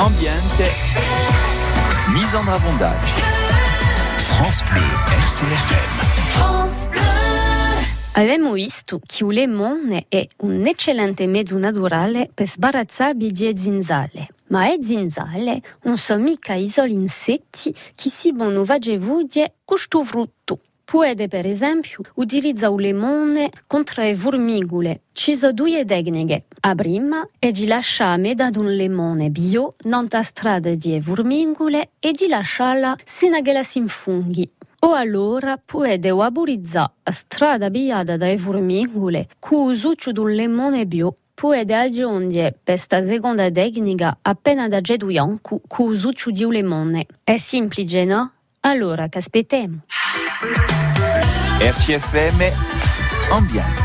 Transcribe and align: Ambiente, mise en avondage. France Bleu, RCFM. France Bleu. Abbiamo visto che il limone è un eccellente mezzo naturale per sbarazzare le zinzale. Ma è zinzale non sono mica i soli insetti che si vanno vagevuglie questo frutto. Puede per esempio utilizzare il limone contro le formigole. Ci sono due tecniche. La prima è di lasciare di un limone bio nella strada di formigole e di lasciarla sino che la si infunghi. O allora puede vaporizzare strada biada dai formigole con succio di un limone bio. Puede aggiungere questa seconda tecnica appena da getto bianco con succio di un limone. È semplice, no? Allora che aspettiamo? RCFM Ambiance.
Ambiente, 0.00 0.70
mise 2.12 2.32
en 2.36 2.46
avondage. 2.46 3.14
France 4.16 4.62
Bleu, 4.70 4.84
RCFM. 5.08 5.98
France 6.28 6.88
Bleu. 6.88 7.02
Abbiamo 8.12 8.52
visto 8.52 9.00
che 9.04 9.24
il 9.24 9.30
limone 9.30 10.06
è 10.08 10.24
un 10.38 10.64
eccellente 10.66 11.26
mezzo 11.26 11.58
naturale 11.58 12.30
per 12.32 12.46
sbarazzare 12.46 13.16
le 13.18 13.56
zinzale. 13.56 14.28
Ma 14.48 14.66
è 14.66 14.76
zinzale 14.80 15.60
non 15.82 15.96
sono 15.96 16.22
mica 16.22 16.54
i 16.54 16.68
soli 16.68 16.94
insetti 16.94 17.74
che 17.96 18.08
si 18.08 18.30
vanno 18.32 18.64
vagevuglie 18.64 19.54
questo 19.64 20.04
frutto. 20.04 20.60
Puede 20.90 21.28
per 21.28 21.44
esempio 21.44 22.00
utilizzare 22.14 22.72
il 22.76 22.80
limone 22.80 23.50
contro 23.66 24.02
le 24.02 24.14
formigole. 24.14 25.02
Ci 25.12 25.36
sono 25.36 25.52
due 25.52 25.84
tecniche. 25.84 26.44
La 26.62 26.74
prima 26.74 27.28
è 27.38 27.50
di 27.50 27.66
lasciare 27.66 28.32
di 28.32 28.58
un 28.58 28.72
limone 28.72 29.28
bio 29.28 29.74
nella 29.82 30.22
strada 30.22 30.74
di 30.74 30.98
formigole 31.02 31.90
e 31.98 32.12
di 32.12 32.26
lasciarla 32.26 32.96
sino 33.04 33.42
che 33.42 33.52
la 33.52 33.62
si 33.62 33.76
infunghi. 33.76 34.50
O 34.78 34.94
allora 34.94 35.60
puede 35.62 36.08
vaporizzare 36.08 36.92
strada 37.10 37.68
biada 37.68 38.16
dai 38.16 38.38
formigole 38.38 39.28
con 39.38 39.76
succio 39.76 40.10
di 40.10 40.20
un 40.20 40.32
limone 40.32 40.86
bio. 40.86 41.16
Puede 41.34 41.74
aggiungere 41.74 42.60
questa 42.64 43.02
seconda 43.02 43.50
tecnica 43.50 44.16
appena 44.22 44.68
da 44.68 44.80
getto 44.80 45.04
bianco 45.04 45.60
con 45.68 45.94
succio 45.94 46.30
di 46.30 46.44
un 46.44 46.52
limone. 46.52 47.04
È 47.22 47.36
semplice, 47.36 48.06
no? 48.06 48.32
Allora 48.60 49.08
che 49.08 49.18
aspettiamo? 49.18 49.82
RCFM 51.60 52.52
Ambiance. 53.30 53.78